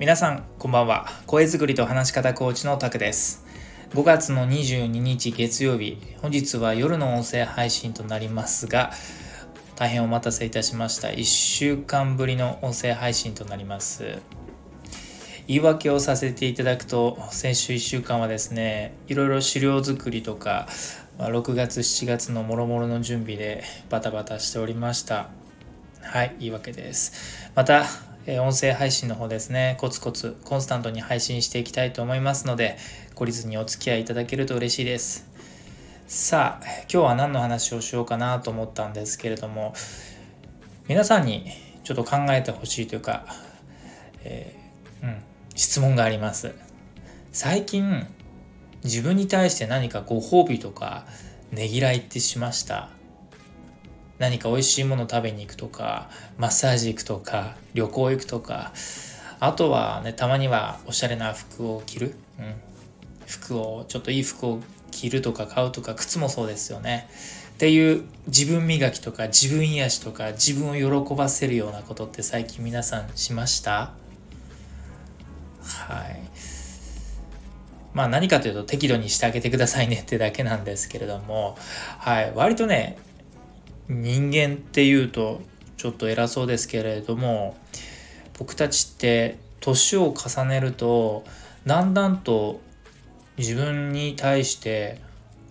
[0.00, 1.06] 皆さんこんばんは。
[1.26, 3.44] 声作りと話し方コーチのタクです。
[3.90, 8.92] 5月の22日月曜日本日は夜の音声配信となりますが
[9.76, 11.08] 大変お待たせいたしました。
[11.08, 14.22] 1週間ぶりの音声配信となります。
[15.46, 20.66] 言い訳をさせていただくと先週1週間はですねいろいろ資料作りとか
[21.18, 25.28] 6月7月のもろもろの準備でバタバタしておりました。
[26.00, 27.50] はい言い訳です。
[27.54, 27.84] また
[28.26, 29.76] 音声配信の方ですね。
[29.80, 32.76] コツコツコンスタントに配信していきたいと思いますので
[33.14, 35.26] 懲りずにお付き合いいただけると嬉しいです。
[36.06, 39.74] さあ今日は何の話をしようかなと思ったんですけれども
[40.88, 41.46] 皆さんに
[41.84, 43.24] ちょっと考えてほしいというか、
[44.24, 45.22] えー、うん、
[45.54, 46.52] 質問があります。
[47.32, 48.06] 最近
[48.84, 51.06] 自分に対して何かご褒美とか
[51.52, 52.90] ねぎらいってしました。
[54.20, 58.72] 何か美味しいもの食べに行くとかマッサージ行くとか旅行行くとか。
[59.42, 62.54] あとはねたまにはおしゃれな服を着る、うん、
[63.26, 67.08] 服をちょっといい服を着るとか買うとか靴もそうですよね。
[67.54, 73.94] っていう自分磨きとか自分癒しとか自分を喜ばせるようなことって最近皆さんしました？
[75.62, 76.20] はい。
[77.94, 81.56] まあ何かというと適度にしてあげてくださいねってだけなんですけれども、
[81.98, 82.98] はい、割とね、
[83.90, 85.42] 人間っていうと
[85.76, 87.56] ちょっと偉そうですけれども、
[88.38, 91.24] 僕たちって年を重ねると、
[91.66, 92.60] だんだんと
[93.36, 95.00] 自分に対して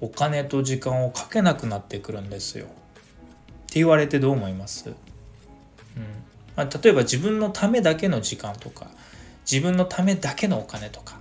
[0.00, 2.66] お金と時間をかけなくなってくるんですよ。
[2.66, 2.68] っ
[3.68, 4.94] て言われてどう思います、うん
[6.56, 8.88] まあ、例えば自分のためだけの時間とか
[9.50, 11.16] 自分のためだけのお金とか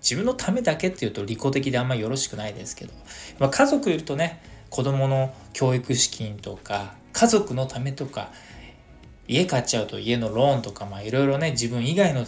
[0.00, 2.92] 自分のためだけっていうと利己的であんまよろしくないですけど、
[3.38, 8.30] まあ、家族いるとね子供の教育資金とか家族のためとか
[9.28, 12.24] 家買っちゃうと家のローンとかまあいろいろね自分以外の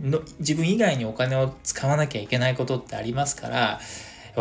[0.00, 3.80] の自分以外にお金を使わなきゃいけないことってありますから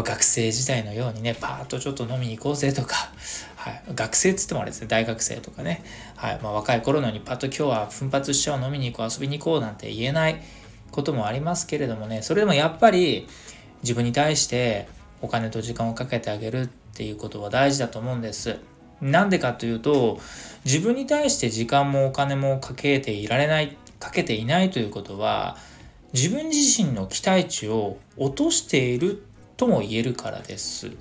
[0.03, 2.95] 学生時代のようにねパーッとちょっと飲みに行こうぜとか、
[3.55, 5.83] はい、学生っつってもあれですね大学生とかね、
[6.17, 6.39] はい。
[6.43, 10.41] まあ、若い頃のにパッと今日は奮発しちゃう飲みに行こう遊びに行こうなんて言えない
[10.91, 13.27] こともありますけれどもねそれでもやっぱり
[13.83, 14.89] 自分に対して
[15.21, 18.57] お金と時間をかけてあげるっていうことは大事だと思うんです。
[19.01, 20.19] なんでかというと
[20.63, 25.57] 自分に対して時間もお金もかけていられないかけていないということは
[26.13, 29.23] 自分自身の期待値を落としている
[29.57, 30.91] とも言えるからです。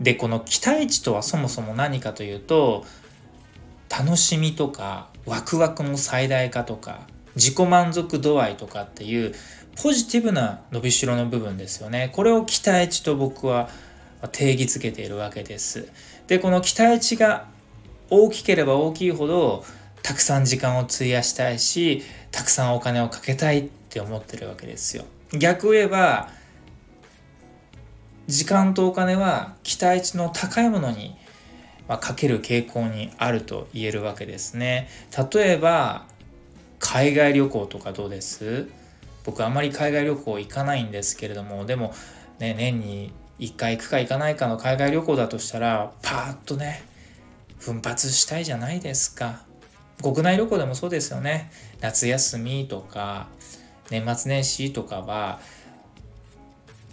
[0.00, 2.84] でこの期待値とはそもそも何かというと
[3.88, 9.34] 楽しみとかワクワクの最大化とか自己満足度合いとかっていう
[9.82, 12.10] ポジティブな伸びしろの部分ですよね。
[12.12, 13.68] これを期待値と僕は
[14.32, 15.88] 定義づけているわけです。
[16.26, 17.46] で、この期待値が
[18.10, 19.64] 大きければ大きいほど
[20.02, 25.04] たくさん時間を費やしたいし、たくさんお金をかけたいって思ってるわけですよ。
[25.32, 26.28] 逆を言えば、
[28.26, 31.16] 時間とお金は期待値の高いものに
[31.88, 34.88] かける傾向にあると言えるわけですね。
[35.32, 36.06] 例えば、
[36.86, 38.68] 海外旅行とかどうです？
[39.24, 41.94] 僕あんまり海外旅行行かないんですけれどもでも
[42.38, 46.84] ね年に1回行くか行かないかの海外旅行だとしたらパーッとね
[47.58, 49.40] 奮発したいじゃないですか。
[50.02, 51.50] 国内旅行でもそうですよね。
[51.80, 53.28] 夏休みとか
[53.90, 55.40] 年末年始とかは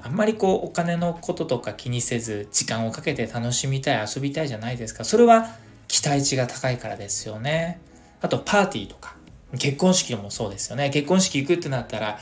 [0.02, 5.04] あんまりこうお金のこととか気にせず時間をかけて楽しみたい遊びたいじゃないですか。
[5.04, 5.48] それは
[5.90, 7.82] 期待値が高いからですよね。
[8.22, 9.20] あとパーティーとか。
[9.58, 10.90] 結婚式もそうですよね。
[10.90, 12.20] 結婚式行くってなったら、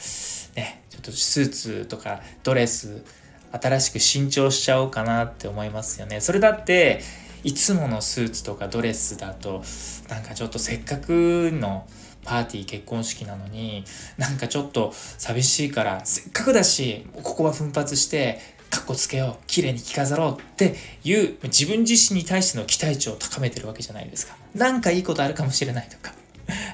[0.55, 3.03] ね、ちょっとスーツとかドレス、
[3.51, 6.21] 新しく新調しちゃおうかなって思いますよね。
[6.21, 7.01] それだって、
[7.43, 9.63] いつものスーツとかドレスだと、
[10.09, 11.87] なんかちょっとせっかくの
[12.23, 13.85] パーティー結婚式なのに、
[14.17, 24.35] なんかちょっと寂しいから、せっかくだし、ここは奮発して、かっこつけよう、綺麗に着飾ろうっていう自分自身に対しての期待値を高めてるわけじゃないですか。
[24.53, 26.18] なんかいいことあるかもしれないとか。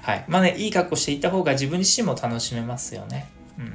[0.05, 0.25] はい。
[0.27, 3.25] まあね、いい格好していった方が自分自身も楽しめますよね。
[3.57, 3.73] うん。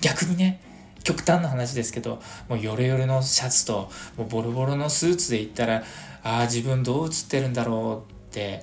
[0.00, 0.58] 逆にね、
[1.04, 2.18] 極端な話ですけど、
[2.48, 5.82] もうヨレヨレのシャツと、もうボロボロのスーツで行ったら、
[6.24, 8.62] ああ、自分どう映ってるんだろうって、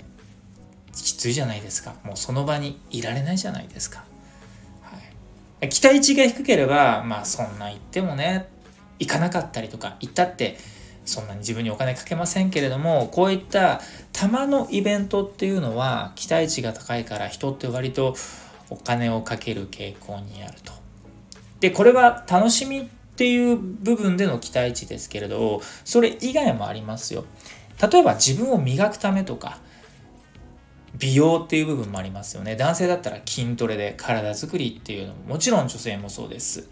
[0.92, 1.94] きついじゃないですか。
[2.04, 4.06] もうその場にいられないじゃないですか。
[4.82, 4.98] は
[5.62, 8.50] い、期待値が低ければ、まあそんな言ってもね、
[8.98, 10.58] 行かなかったりとか、行ったって、
[11.06, 13.82] そんなに自分にお金かけませんけれどもこういった
[14.24, 18.16] たまのイベントっていうのは期待値が高いから人って割と
[18.70, 20.72] お金をかける傾向にあると。
[21.60, 22.86] でこれは楽しみっ
[23.18, 27.26] ていう部分での期待値ですけれどそれ以外もありますよ。
[27.82, 29.58] 例えば自分を磨くためとか
[30.98, 36.70] 美容っていう部分もありますよね男性だったら筋トレで体づくりっていうのももちろん女性もそうです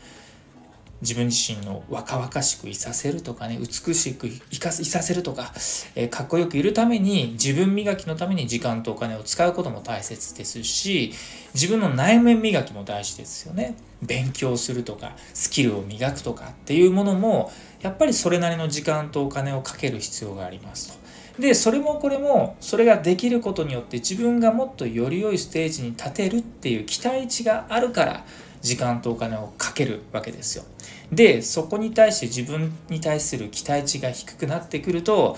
[1.01, 5.51] 自分自身の若々しくいさせるとかね美しくいかいさせるとか、
[5.95, 11.13] えー、かっこよくいるために自分磨きのために時間とお金を使うことも大切ですし
[11.53, 17.51] 自分の内面磨きも大事ですよね勉強するとかスキルを磨くとかっていうものも
[17.81, 21.01] やっぱりそれなりの時間とお金をかける必要がありますと。
[21.42, 28.25] でそれもこれもそれができることによって自分がもっとより良いステージに立てるっていう期待値があるから
[28.62, 30.63] 時間とお金をかけるわけですよ。
[31.12, 35.38] でそこに対して自分に対する期待値が低くなってくると、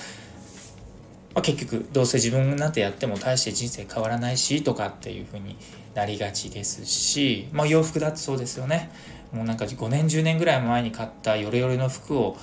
[1.34, 5.58] まあ、結局どうせ自分なんてやっても大して人生変わらないしとかっていうふうに
[5.96, 8.92] なりがちですし、まあ、洋服だってそうですよね。
[9.31, 12.38] もうなんか5年10年ぐらい前に買ったヨレヨレの服を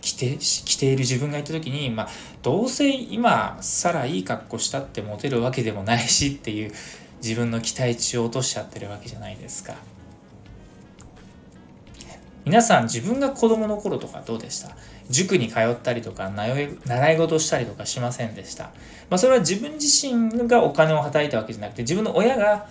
[0.00, 2.08] 着て着ている自分がいた時に、まあ、
[2.42, 6.72] どうせ今さらいい格好したってモテるわけでもないしっていう
[7.22, 9.74] 自分の期待値を落としちゃってるわけじゃないですか。
[12.44, 14.76] 皆さん自分が子供の頃とかどうでした？
[15.10, 18.64] 塾に通ったりとか習い事したりとかしませんでした？
[19.10, 22.66] まあ、それは自分自身がお金をはたいたわけじゃなくて自分の親が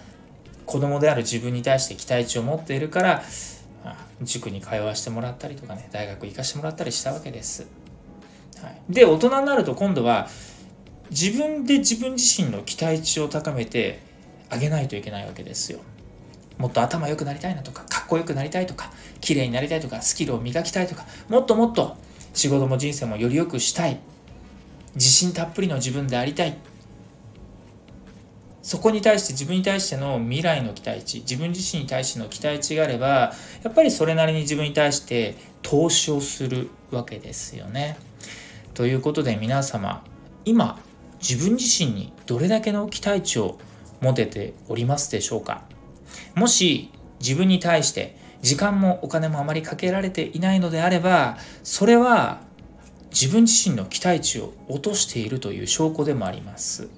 [0.65, 3.23] 子供である自分に対して期待値を持っているから、
[4.21, 7.67] 塾に通わせてもらったりとかね大学行かしてもらったりしたわけです。
[8.61, 10.27] はい、で大人になると今度は
[11.09, 13.99] 自分で自分自身の期待値を高めて
[14.49, 15.79] あげないといけないわけですよ。
[16.57, 21.97] もっと頭良くなりたいなとか、かっこよくなりたいとか、綺麗になりたいとか、スキルを磨きたいとか、もっともっと
[22.33, 23.99] 仕事も人生もより良くしたい。
[24.95, 26.57] 自信たっぷりの自分でありたい。
[28.61, 33.33] そこに対して自分に対しての未来の期待値、自分自身に対しての期待値があれば、
[33.63, 37.97] やっぱりそれなりに自分に対して投資をするわけですよね。
[38.75, 40.03] ということで皆様、
[40.45, 40.79] 今、
[41.21, 43.57] 自分自身にどれだけの期待値を
[43.99, 45.63] 持てておりますでしょうか？
[46.35, 52.41] もし自分に対して時間もお金もあまりかけられていないのであれば、それは
[53.11, 56.89] 自分自身の期待値を落としているという証拠でもあります。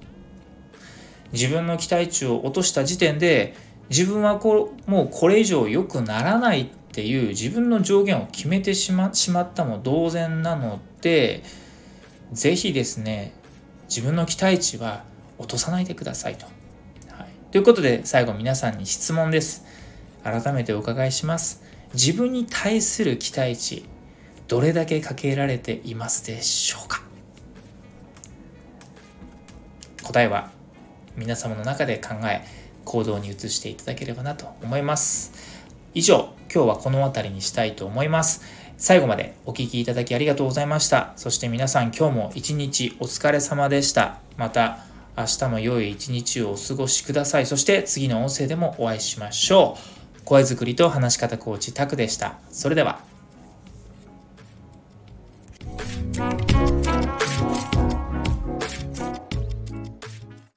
[1.31, 3.55] 自分の期待値を落とした時点で、
[3.89, 11.43] 自分はこうもうこれ以上良くならないっていう自分の上限を決めてしましまったも同然なので、
[12.31, 13.33] ぜひですね、
[13.89, 15.03] 自分の期待値は
[15.37, 16.45] 落とさないでくださいと。
[17.53, 19.63] ということで最後皆さんに質問です。
[20.23, 21.61] 改めてお伺いします。
[21.93, 23.85] 自分に対する期待値、
[24.47, 27.03] どれだけかけられていますでしょうか？
[30.01, 30.49] 答えは
[31.15, 32.41] 皆様の中で考え、
[32.85, 35.31] 行動に移していただければなと思います。
[35.93, 38.41] 以上、今日はこの辺りにしたいと思います。
[38.79, 41.13] 最後までお聴きいただきありがとうございました。
[41.17, 44.17] そして皆さん今日も一日お疲れ様でした。
[44.37, 47.45] また明日も良い一日をお過ごしください。
[47.45, 49.77] そして次の音声でもお会いしましょ
[50.19, 50.23] う。
[50.25, 52.37] 声作りと話し方コーチタクでした。
[52.49, 53.12] それでは。